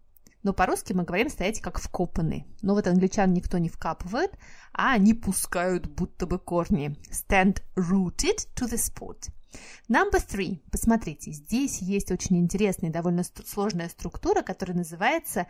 Но 0.43 0.53
по-русски 0.53 0.93
мы 0.93 1.05
говорим 1.05 1.31
«стоять 1.31 1.63
как 1.63 1.81
вкопанный». 1.81 2.47
Но 2.61 2.75
вот 2.75 2.87
англичан 2.87 3.33
никто 3.33 3.57
не 3.57 3.71
вкапывает, 3.71 4.33
а 4.75 4.93
они 4.93 5.15
пускают 5.15 5.87
будто 5.87 6.27
бы 6.27 6.39
корни. 6.39 6.95
Stand 7.11 7.63
rooted 7.75 8.47
to 8.55 8.69
the 8.69 8.77
spot. 8.77 9.31
Number 9.89 10.21
three. 10.21 10.61
Посмотрите, 10.71 11.33
здесь 11.33 11.81
есть 11.81 12.11
очень 12.11 12.39
интересная 12.39 12.91
и 12.91 12.93
довольно 12.93 13.23
сложная 13.47 13.89
структура, 13.89 14.43
которая 14.43 14.77
называется 14.77 15.47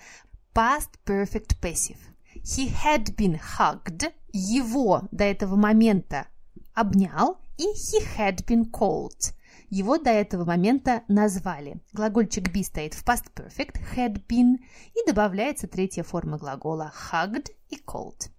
past 0.55 0.91
perfect 1.05 1.61
passive. 1.61 1.99
He 2.35 2.73
had 2.85 3.15
been 3.17 3.41
hugged. 3.59 4.13
Его 4.33 5.03
до 5.11 5.25
этого 5.25 5.57
момента 5.57 6.27
обнял. 6.75 7.39
И 7.57 7.65
he 7.65 8.05
had 8.19 8.45
been 8.47 8.71
called. 8.71 9.33
Его 9.71 9.99
до 9.99 10.11
этого 10.11 10.45
момента 10.45 11.03
назвали. 11.09 11.81
Глагольчик 11.93 12.49
be 12.55 12.63
стоит 12.63 12.95
в 12.95 13.05
past 13.05 13.33
perfect, 13.35 13.81
had 13.97 14.27
been, 14.27 14.59
и 14.95 15.07
добавляется 15.07 15.67
третья 15.67 16.03
форма 16.03 16.39
глагола 16.39 16.93
hugged 17.11 17.51
и 17.71 17.77
called. 17.77 18.31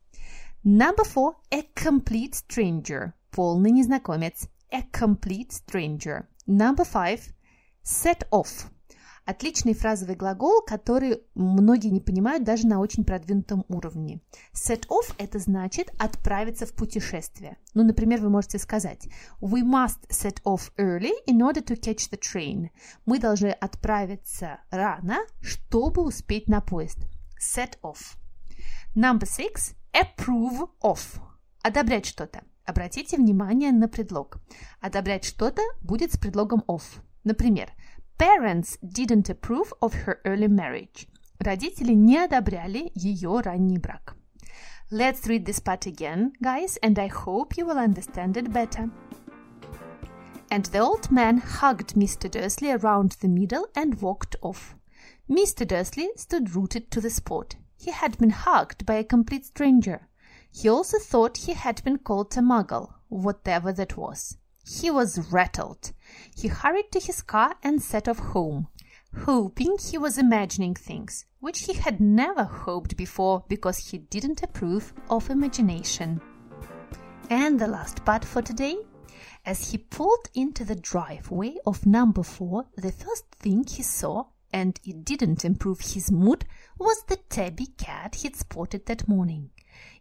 Number 0.63 1.05
four. 1.05 1.35
A 1.51 1.63
complete 1.75 2.33
stranger. 2.33 3.13
Полный 3.31 3.71
незнакомец. 3.71 4.47
A 4.75 4.83
complete 4.91 5.53
stranger. 5.53 6.27
Number 6.45 6.83
five. 6.83 7.21
Set 7.81 8.27
off. 8.29 8.65
Отличный 9.23 9.73
фразовый 9.73 10.17
глагол, 10.17 10.63
который 10.63 11.21
многие 11.33 11.87
не 11.87 12.01
понимают 12.01 12.43
даже 12.43 12.67
на 12.67 12.81
очень 12.81 13.05
продвинутом 13.05 13.63
уровне. 13.69 14.19
Set 14.53 14.85
off– 14.89 15.15
это 15.17 15.39
значит 15.39 15.93
отправиться 15.97 16.65
в 16.65 16.73
путешествие. 16.73 17.55
Ну, 17.73 17.85
например, 17.85 18.19
вы 18.19 18.29
можете 18.29 18.59
сказать 18.59 19.07
We 19.39 19.63
must 19.63 20.09
set 20.09 20.43
off 20.43 20.73
early 20.75 21.13
in 21.25 21.37
order 21.37 21.63
to 21.63 21.79
catch 21.79 22.11
the 22.11 22.19
train. 22.19 22.67
Мы 23.05 23.19
должны 23.19 23.51
отправиться 23.51 24.59
рано, 24.71 25.19
чтобы 25.39 26.03
успеть 26.03 26.49
на 26.49 26.59
поезд. 26.59 26.99
Set 27.39 27.79
off. 27.81 28.17
Number 28.93 29.23
six– 29.23 29.73
approve 29.93 30.67
of. 30.83 31.21
Одобрять 31.63 32.07
что-то. 32.07 32.43
Обратите 32.65 33.17
внимание 33.17 33.71
на 33.71 33.87
предлог. 33.87 34.39
Одобрять 34.81 35.25
что-то 35.25 35.61
будет 35.81 36.13
с 36.13 36.17
предлогом 36.17 36.63
of. 36.67 36.81
Например, 37.23 37.69
Parents 38.17 38.77
didn't 38.81 39.29
approve 39.29 39.73
of 39.81 39.93
her 40.05 40.21
early 40.23 40.47
marriage. 40.47 41.07
Родители 41.39 41.91
не 41.91 42.17
одобряли 42.17 42.91
ее 42.95 43.41
ранний 43.41 43.77
брак. 43.77 44.15
Let's 44.89 45.27
read 45.27 45.45
this 45.45 45.59
part 45.59 45.85
again, 45.85 46.31
guys, 46.41 46.77
and 46.81 46.97
I 46.97 47.09
hope 47.09 47.57
you 47.57 47.65
will 47.65 47.77
understand 47.77 48.37
it 48.37 48.53
better. 48.53 48.89
And 50.49 50.63
the 50.65 50.79
old 50.79 51.11
man 51.11 51.39
hugged 51.39 51.95
Mr. 51.95 52.31
Dursley 52.31 52.71
around 52.71 53.17
the 53.19 53.27
middle 53.27 53.65
and 53.75 53.99
walked 54.01 54.37
off. 54.41 54.75
Mr. 55.29 55.67
Dursley 55.67 56.09
stood 56.15 56.55
rooted 56.55 56.89
to 56.91 57.01
the 57.01 57.09
spot. 57.09 57.55
He 57.77 57.91
had 57.91 58.17
been 58.17 58.29
hugged 58.29 58.85
by 58.85 58.95
a 58.95 59.03
complete 59.03 59.45
stranger. 59.45 60.07
He 60.57 60.69
also 60.69 60.99
thought 60.99 61.37
he 61.37 61.53
had 61.53 61.83
been 61.83 61.97
called 61.97 62.37
a 62.37 62.41
muggle, 62.41 62.93
whatever 63.09 63.73
that 63.73 63.97
was. 63.97 64.37
He 64.65 64.89
was 64.89 65.29
rattled. 65.29 65.91
He 66.33 66.47
hurried 66.47 66.93
to 66.93 66.99
his 66.99 67.21
car 67.21 67.55
and 67.61 67.81
set 67.81 68.07
off 68.07 68.19
home, 68.19 68.69
hoping 69.25 69.77
he 69.77 69.97
was 69.97 70.17
imagining 70.17 70.73
things, 70.73 71.25
which 71.41 71.65
he 71.65 71.73
had 71.73 71.99
never 71.99 72.45
hoped 72.45 72.95
before 72.95 73.43
because 73.49 73.89
he 73.89 73.97
didn't 73.97 74.43
approve 74.43 74.93
of 75.09 75.29
imagination. 75.29 76.21
And 77.29 77.59
the 77.59 77.67
last 77.67 78.05
part 78.05 78.23
for 78.23 78.41
today. 78.41 78.77
As 79.45 79.71
he 79.71 79.77
pulled 79.77 80.29
into 80.33 80.63
the 80.63 80.75
driveway 80.75 81.57
of 81.67 81.85
number 81.85 82.23
four, 82.23 82.65
the 82.77 82.91
first 82.91 83.25
thing 83.39 83.65
he 83.67 83.83
saw 83.83 84.27
and 84.55 84.79
it 84.85 85.03
didn't 85.03 85.43
improve 85.43 85.81
his 85.81 86.09
mood, 86.09 86.45
was 86.79 87.03
the 87.09 87.17
tabby 87.29 87.65
cat 87.77 88.15
he'd 88.15 88.37
spotted 88.37 88.85
that 88.85 89.05
morning. 89.05 89.49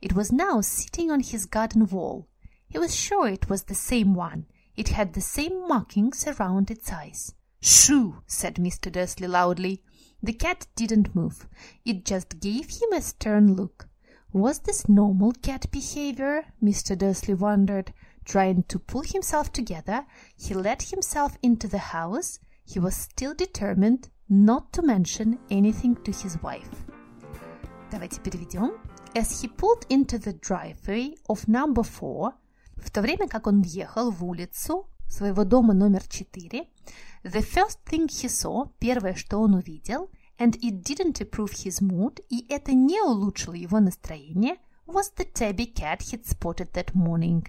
It 0.03 0.13
was 0.13 0.31
now 0.31 0.61
sitting 0.61 1.11
on 1.11 1.21
his 1.21 1.45
garden 1.45 1.85
wall. 1.87 2.27
He 2.67 2.77
was 2.77 2.95
sure 2.95 3.27
it 3.27 3.49
was 3.49 3.63
the 3.63 3.75
same 3.75 4.13
one. 4.13 4.45
It 4.75 4.89
had 4.89 5.13
the 5.13 5.21
same 5.21 5.67
markings 5.67 6.25
around 6.27 6.71
its 6.71 6.91
eyes. 6.91 7.33
Shoo! 7.61 8.21
said 8.27 8.55
Mr. 8.55 8.91
Dursley 8.91 9.27
loudly. 9.27 9.83
The 10.21 10.33
cat 10.33 10.67
didn't 10.75 11.15
move. 11.15 11.47
It 11.83 12.05
just 12.05 12.39
gave 12.39 12.69
him 12.69 12.93
a 12.93 13.01
stern 13.01 13.55
look. 13.55 13.89
Was 14.31 14.59
this 14.59 14.87
normal 14.87 15.31
cat 15.31 15.71
behavior? 15.71 16.45
Mr. 16.63 16.97
Dursley 16.97 17.33
wondered. 17.33 17.93
Trying 18.25 18.63
to 18.63 18.77
pull 18.77 19.01
himself 19.01 19.51
together, 19.51 20.05
he 20.37 20.53
let 20.53 20.83
himself 20.83 21.37
into 21.41 21.67
the 21.67 21.79
house. 21.79 22.39
He 22.63 22.77
was 22.79 22.95
still 22.95 23.33
determined 23.33 24.09
not 24.29 24.71
to 24.73 24.83
mention 24.83 25.39
anything 25.49 25.95
to 26.03 26.11
his 26.11 26.37
wife. 26.43 26.85
Давайте 27.89 28.21
переведем. 28.21 28.77
As 29.16 29.40
he 29.40 29.46
pulled 29.46 29.86
into 29.88 30.18
the 30.18 30.32
driveway 30.32 31.14
of 31.28 31.46
number 31.46 31.84
four, 31.84 32.32
в 32.76 32.90
то 32.90 33.00
время 33.00 33.28
как 33.28 33.46
он 33.46 33.62
въехал 33.62 34.10
в 34.10 34.24
улицу 34.24 34.88
своего 35.08 35.44
дома 35.44 35.72
номер 35.72 36.02
четыре, 36.08 36.66
the 37.22 37.40
first 37.40 37.78
thing 37.86 38.08
he 38.08 38.28
saw, 38.28 38.68
первое, 38.80 39.14
что 39.14 39.38
он 39.38 39.54
увидел, 39.54 40.10
and 40.36 40.58
it 40.60 40.82
didn't 40.82 41.20
improve 41.20 41.52
his 41.52 41.80
mood, 41.80 42.24
и 42.28 42.44
это 42.48 42.72
не 42.72 43.00
улучшило 43.00 43.54
его 43.54 43.78
настроение, 43.78 44.56
was 44.84 45.12
the 45.16 45.32
tabby 45.32 45.72
cat 45.72 46.00
he'd 46.00 46.26
spotted 46.26 46.72
that 46.72 46.92
morning, 46.94 47.46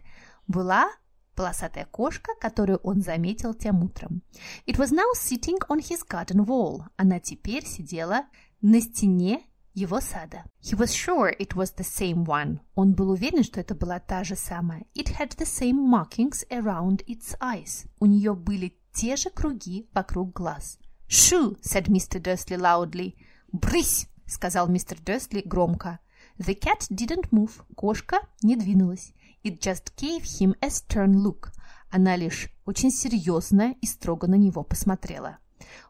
была 0.48 0.92
полосатая 1.34 1.86
кошка, 1.86 2.34
которую 2.40 2.78
он 2.84 3.02
заметил 3.02 3.56
тем 3.56 3.84
утром. 3.84 4.22
It 4.68 4.78
was 4.78 4.92
now 4.92 5.12
sitting 5.16 5.58
on 5.68 5.80
his 5.80 6.06
garden 6.08 6.46
wall. 6.46 6.84
Она 6.96 7.20
теперь 7.20 7.66
сидела 7.66 8.26
на 8.62 8.80
стене 8.80 9.42
его 9.76 10.02
сада. 10.02 10.44
He 10.62 10.76
was 10.76 10.96
sure 10.96 11.36
it 11.38 11.54
was 11.56 11.76
the 11.76 11.84
same 11.84 12.26
one. 12.26 12.60
Он 12.74 12.94
был 12.94 13.12
уверен, 13.12 13.44
что 13.44 13.60
это 13.60 13.76
была 13.76 14.00
та 14.00 14.24
же 14.24 14.36
самая. 14.36 14.86
It 14.96 15.20
had 15.20 15.36
the 15.38 15.46
same 15.46 15.78
markings 15.78 16.48
around 16.50 17.06
its 17.06 17.38
eyes. 17.40 17.86
У 18.00 18.08
нее 18.08 18.34
были 18.34 18.76
те 18.94 19.16
же 19.16 19.30
круги 19.30 19.88
вокруг 19.94 20.34
глаз. 20.34 20.80
Shoo, 21.08 21.60
said 21.62 21.88
Mr. 21.88 22.20
Dursley 22.20 22.58
loudly. 22.58 23.16
Брысь, 23.52 24.08
сказал 24.26 24.68
мистер 24.68 25.00
Дерсли 25.00 25.42
громко. 25.46 26.00
The 26.38 26.60
cat 26.60 26.90
didn't 26.90 27.30
move. 27.32 27.52
Кошка 27.76 28.20
не 28.42 28.56
двинулась. 28.56 29.14
It 29.44 29.60
just 29.60 29.96
gave 29.98 30.24
him 30.24 30.56
a 30.62 30.70
stern 30.70 31.14
look. 31.16 31.52
Она 31.92 32.16
лишь 32.16 32.50
очень 32.66 32.92
серьезно 32.92 33.76
и 33.82 33.86
строго 33.86 34.28
на 34.28 34.36
него 34.36 34.64
посмотрела. 34.64 35.38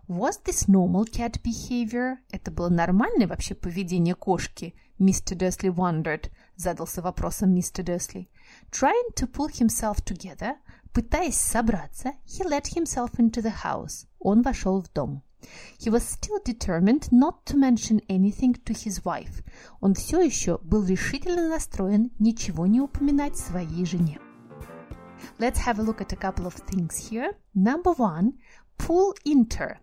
Was 0.08 0.38
this 0.44 0.66
normal 0.66 1.04
cat 1.04 1.40
behavior? 1.42 2.18
Это 2.32 2.50
было 2.50 2.68
нормальное 2.68 3.28
вообще 3.28 3.54
поведение 3.54 4.14
кошки? 4.14 4.74
Mr. 4.98 5.36
Dursley 5.36 5.70
wondered. 5.70 6.30
Задался 6.56 7.00
вопросом 7.00 7.54
мистер 7.54 7.84
Dursley. 7.84 8.28
Trying 8.70 9.14
to 9.14 9.26
pull 9.26 9.48
himself 9.48 10.04
together, 10.04 10.56
пытаясь 10.92 11.38
собраться, 11.38 12.14
he 12.26 12.44
let 12.44 12.66
himself 12.76 13.12
into 13.18 13.40
the 13.40 13.62
house. 13.64 14.06
Он 14.18 14.42
вошел 14.42 14.82
в 14.82 14.92
дом. 14.92 15.22
He 15.78 15.88
was 15.88 16.02
still 16.02 16.38
determined 16.44 17.10
not 17.10 17.46
to 17.46 17.56
mention 17.56 18.02
anything 18.08 18.54
to 18.64 18.74
his 18.74 19.04
wife. 19.04 19.42
Он 19.80 19.94
все 19.94 20.20
еще 20.20 20.58
был 20.58 20.84
решительно 20.84 21.48
настроен 21.48 22.10
ничего 22.18 22.66
не 22.66 22.80
упоминать 22.80 23.38
своей 23.38 23.86
жене. 23.86 24.18
Let's 25.38 25.58
have 25.64 25.78
a 25.78 25.82
look 25.82 26.00
at 26.00 26.12
a 26.12 26.16
couple 26.16 26.46
of 26.46 26.54
things 26.66 26.96
here. 26.96 27.34
Number 27.54 27.94
one, 27.96 28.34
pull 28.77 29.13
inter. 29.25 29.77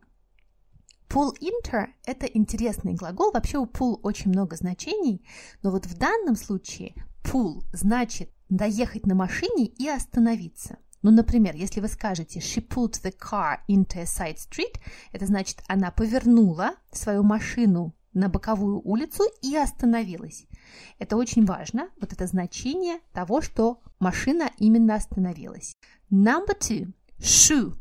Pull 1.09 1.35
inter– 1.41 1.89
это 2.07 2.27
интересный 2.27 2.95
глагол. 2.95 3.33
Вообще 3.33 3.59
у 3.59 3.67
pull 3.67 4.01
очень 4.03 4.31
много 4.31 4.57
значений, 4.57 5.27
но 5.63 5.71
вот 5.71 5.87
в 5.87 5.99
данном 5.99 6.37
случае 6.37 6.95
pull 7.23 7.63
значит 7.73 8.31
доехать 8.49 9.07
на 9.07 9.15
машине 9.15 9.67
и 9.67 9.89
остановиться. 9.89 10.79
Ну, 11.03 11.11
например, 11.11 11.57
если 11.57 11.81
вы 11.81 11.89
скажете 11.89 12.39
«She 12.39 12.67
pulled 12.67 13.03
the 13.03 13.13
car 13.13 13.59
into 13.69 13.99
a 13.99 14.05
side 14.05 14.37
street», 14.37 14.79
это 15.13 15.27
значит, 15.27 15.63
она 15.67 15.91
повернула 15.91 16.77
свою 16.93 17.25
машину 17.25 17.95
на 18.15 18.29
боковую 18.29 18.81
улицу 18.83 19.25
и 19.43 19.57
остановилась. 19.57 20.47
Это 20.99 21.17
очень 21.17 21.45
важно, 21.45 21.89
вот 22.01 22.13
это 22.13 22.27
значение 22.27 23.01
того, 23.13 23.41
что 23.41 23.81
машина 23.99 24.51
именно 24.59 24.95
остановилась. 24.95 25.75
Number 26.11 26.57
two. 26.59 26.93
Shoe. 27.19 27.75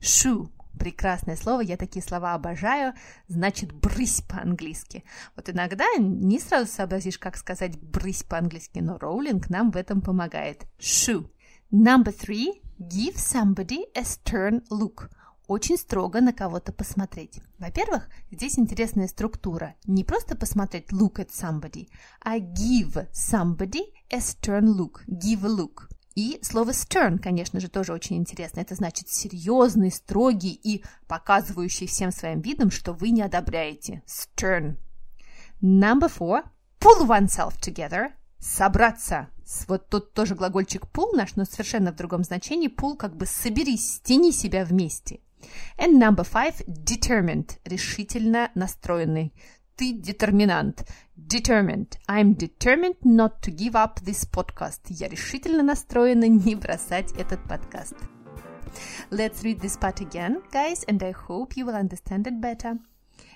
Shoe. 0.00 0.48
Прекрасное 0.78 1.36
слово, 1.36 1.60
я 1.60 1.76
такие 1.76 2.02
слова 2.02 2.32
обожаю, 2.34 2.94
значит 3.28 3.72
брысь 3.72 4.22
по-английски. 4.22 5.04
Вот 5.36 5.50
иногда 5.50 5.84
не 5.98 6.38
сразу 6.38 6.70
сообразишь, 6.70 7.18
как 7.18 7.36
сказать 7.36 7.78
брысь 7.78 8.22
по-английски, 8.22 8.78
но 8.78 8.96
Роулинг 8.96 9.50
нам 9.50 9.70
в 9.70 9.76
этом 9.76 10.00
помогает. 10.00 10.64
Shoe. 10.78 11.28
Number 11.70 12.14
three. 12.16 12.62
Give 12.78 13.14
somebody 13.14 13.84
a 13.94 14.04
stern 14.04 14.62
look. 14.70 15.10
Очень 15.46 15.76
строго 15.76 16.22
на 16.22 16.32
кого-то 16.32 16.72
посмотреть. 16.72 17.40
Во-первых, 17.58 18.08
здесь 18.30 18.58
интересная 18.58 19.06
структура. 19.06 19.74
Не 19.84 20.02
просто 20.02 20.34
посмотреть 20.34 20.92
look 20.92 21.16
at 21.16 21.28
somebody, 21.28 21.88
а 22.24 22.38
give 22.38 23.06
somebody 23.12 23.82
a 24.10 24.18
stern 24.18 24.76
look. 24.76 25.02
Give 25.08 25.44
a 25.44 25.48
look. 25.48 25.90
И 26.14 26.40
слово 26.42 26.70
stern, 26.70 27.18
конечно 27.18 27.60
же, 27.60 27.68
тоже 27.68 27.92
очень 27.92 28.16
интересно. 28.16 28.60
Это 28.60 28.74
значит 28.74 29.08
серьезный, 29.08 29.92
строгий 29.92 30.52
и 30.52 30.84
показывающий 31.06 31.86
всем 31.86 32.10
своим 32.10 32.40
видом, 32.40 32.70
что 32.70 32.92
вы 32.92 33.10
не 33.10 33.22
одобряете. 33.22 34.02
Stern. 34.06 34.76
Number 35.62 36.10
four. 36.10 36.42
Pull 36.80 37.06
oneself 37.06 37.60
together. 37.60 38.12
Собраться. 38.38 39.28
Вот 39.68 39.88
тут 39.88 40.12
тоже 40.14 40.34
глагольчик 40.34 40.84
pull 40.92 41.14
наш, 41.14 41.36
но 41.36 41.44
совершенно 41.44 41.92
в 41.92 41.96
другом 41.96 42.24
значении. 42.24 42.74
Pull 42.74 42.96
как 42.96 43.16
бы 43.16 43.26
соберись, 43.26 43.96
стяни 43.96 44.32
себя 44.32 44.64
вместе. 44.64 45.20
And 45.78 45.98
number 45.98 46.26
five, 46.28 46.64
determined, 46.66 47.58
решительно 47.64 48.50
настроенный. 48.54 49.32
Ты 49.79 49.93
детерминант. 49.93 50.85
Determined. 51.17 51.97
I'm 52.07 52.33
determined 52.33 52.97
not 53.03 53.41
to 53.41 53.51
give 53.51 53.75
up 53.75 53.99
this 54.01 54.25
podcast. 54.25 54.81
Я 54.89 55.07
решительно 55.07 55.63
настроена 55.63 56.27
не 56.27 56.55
бросать 56.55 57.11
этот 57.13 57.45
подкаст. 57.47 57.95
Let's 59.09 59.43
read 59.43 59.61
this 59.61 59.77
part 59.77 60.01
again, 60.01 60.41
guys, 60.51 60.83
and 60.87 61.01
I 61.01 61.11
hope 61.11 61.55
you 61.55 61.65
will 61.65 61.75
understand 61.75 62.27
it 62.27 62.41
better. 62.41 62.79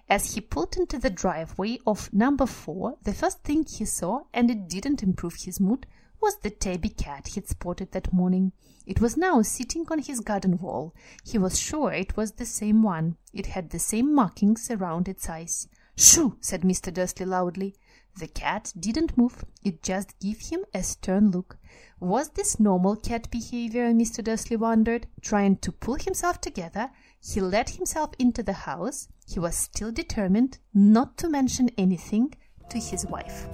As 0.09 0.33
he 0.33 0.41
pulled 0.41 0.75
into 0.75 0.97
the 0.97 1.09
driveway 1.09 1.79
of 1.85 2.11
number 2.11 2.45
four, 2.45 2.97
the 3.03 3.13
first 3.13 3.43
thing 3.43 3.63
he 3.65 3.85
saw, 3.85 4.23
and 4.33 4.49
it 4.49 4.67
didn't 4.67 5.03
improve 5.03 5.35
his 5.35 5.59
mood, 5.59 5.85
was 6.19 6.37
the 6.37 6.49
tabby 6.49 6.89
cat 6.89 7.27
he'd 7.27 7.47
spotted 7.47 7.91
that 7.91 8.11
morning. 8.11 8.51
It 8.85 8.99
was 8.99 9.15
now 9.15 9.41
sitting 9.43 9.85
on 9.89 9.99
his 9.99 10.19
garden 10.19 10.57
wall. 10.57 10.93
He 11.23 11.37
was 11.37 11.59
sure 11.59 11.93
it 11.93 12.17
was 12.17 12.33
the 12.33 12.45
same 12.45 12.81
one. 12.81 13.17
It 13.33 13.45
had 13.45 13.69
the 13.69 13.79
same 13.79 14.13
markings 14.13 14.69
around 14.71 15.07
its 15.07 15.29
eyes. 15.29 15.67
Shoo! 15.96 16.36
said 16.40 16.62
Mr. 16.62 16.92
Dursley 16.92 17.26
loudly. 17.26 17.76
The 18.16 18.28
cat 18.28 18.72
didn't 18.78 19.18
move. 19.18 19.44
It 19.64 19.82
just 19.82 20.18
gave 20.20 20.40
him 20.40 20.64
a 20.72 20.82
stern 20.82 21.30
look. 21.30 21.58
Was 21.98 22.30
this 22.30 22.60
normal 22.60 22.96
cat 22.96 23.30
behavior, 23.30 23.92
Mr. 23.92 24.22
Dursley 24.22 24.56
wondered? 24.56 25.06
Trying 25.20 25.56
to 25.58 25.72
pull 25.72 25.94
himself 25.94 26.40
together, 26.40 26.90
he 27.20 27.40
let 27.40 27.70
himself 27.70 28.10
into 28.18 28.42
the 28.42 28.52
house. 28.52 29.08
He 29.26 29.40
was 29.40 29.56
still 29.56 29.90
determined 29.90 30.58
not 30.72 31.16
to 31.18 31.28
mention 31.28 31.70
anything 31.78 32.34
to 32.70 32.78
his 32.78 33.06
wife. 33.06 33.48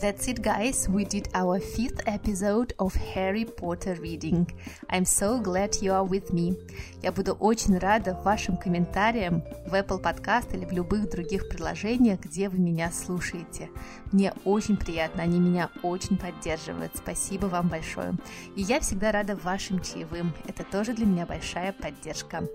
That's 0.00 0.28
it, 0.28 0.42
guys. 0.42 0.88
We 0.88 1.04
did 1.04 1.28
our 1.34 1.58
fifth 1.60 2.00
episode 2.06 2.74
of 2.78 2.94
Harry 2.94 3.44
Potter 3.44 3.94
reading. 4.00 4.46
I'm 4.90 5.04
so 5.04 5.38
glad 5.40 5.80
you 5.80 5.92
are 5.92 6.04
with 6.04 6.32
me. 6.32 6.56
Я 7.02 7.12
буду 7.12 7.34
очень 7.34 7.78
рада 7.78 8.14
вашим 8.24 8.56
комментариям 8.56 9.42
в 9.66 9.74
Apple 9.74 10.02
Podcast 10.02 10.54
или 10.54 10.64
в 10.64 10.72
любых 10.72 11.08
других 11.10 11.48
приложениях, 11.48 12.20
где 12.20 12.48
вы 12.48 12.58
меня 12.58 12.90
слушаете. 12.90 13.70
Мне 14.12 14.32
очень 14.44 14.76
приятно, 14.76 15.22
они 15.22 15.38
меня 15.38 15.70
очень 15.82 16.18
поддерживают. 16.18 16.92
Спасибо 16.96 17.46
вам 17.46 17.68
большое. 17.68 18.14
И 18.56 18.62
я 18.62 18.80
всегда 18.80 19.12
рада 19.12 19.36
вашим 19.36 19.80
чаевым. 19.80 20.34
Это 20.46 20.64
тоже 20.64 20.92
для 20.92 21.06
меня 21.06 21.24
большая 21.24 21.72
поддержка. 21.72 22.48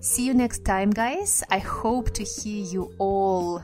See 0.00 0.28
you 0.28 0.34
next 0.34 0.64
time, 0.64 0.92
guys. 0.92 1.42
I 1.50 1.60
hope 1.60 2.12
to 2.12 2.22
hear 2.22 2.64
you 2.64 2.94
all 2.98 3.60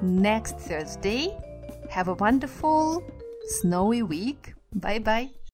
next 0.00 0.58
Thursday. 0.66 1.51
Have 1.92 2.08
a 2.08 2.14
wonderful 2.14 3.04
snowy 3.60 4.02
week. 4.02 4.54
Bye 4.74 4.98
bye. 4.98 5.28